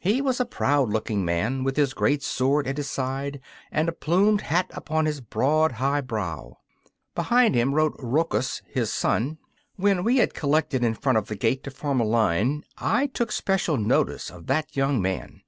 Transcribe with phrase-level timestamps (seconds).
[0.00, 3.40] He was a proud looking man, with his great sword at his side
[3.72, 6.58] and a plumed hat upon his broad, high brow.
[7.16, 9.38] Behind him rode Rochus, his son.
[9.74, 13.32] When we had collected in front of the gate to form a line I took
[13.32, 15.40] special notice of that young man.